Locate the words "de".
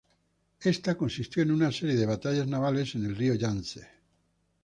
1.95-2.07